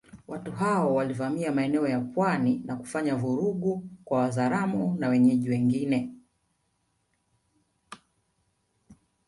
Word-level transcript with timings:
Watu 0.27 0.51
hao 0.51 0.95
walivamia 0.95 1.51
maeneo 1.51 1.87
ya 1.87 1.99
pwani 1.99 2.61
na 2.65 2.75
kufanya 2.75 3.15
vurugu 3.15 3.89
kwa 4.05 4.19
Wazaramo 4.19 4.95
na 4.99 5.09
wenyeji 5.09 5.49
wengine 5.49 6.13